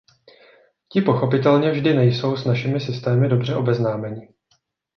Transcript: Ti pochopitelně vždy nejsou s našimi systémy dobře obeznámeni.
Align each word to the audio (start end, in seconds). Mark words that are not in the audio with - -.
Ti 0.91 1.01
pochopitelně 1.01 1.71
vždy 1.71 1.93
nejsou 1.93 2.37
s 2.37 2.45
našimi 2.45 2.79
systémy 2.79 3.29
dobře 3.29 3.55
obeznámeni. 3.55 4.29